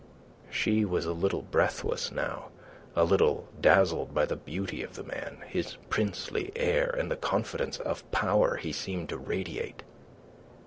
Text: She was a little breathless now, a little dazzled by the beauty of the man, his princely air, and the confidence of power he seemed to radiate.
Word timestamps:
She 0.49 0.83
was 0.83 1.05
a 1.05 1.13
little 1.13 1.43
breathless 1.43 2.11
now, 2.11 2.49
a 2.95 3.03
little 3.03 3.47
dazzled 3.61 4.15
by 4.15 4.25
the 4.25 4.35
beauty 4.35 4.81
of 4.81 4.95
the 4.95 5.03
man, 5.03 5.43
his 5.45 5.75
princely 5.91 6.51
air, 6.55 6.89
and 6.89 7.11
the 7.11 7.15
confidence 7.15 7.77
of 7.77 8.09
power 8.09 8.55
he 8.55 8.71
seemed 8.73 9.09
to 9.09 9.17
radiate. 9.19 9.83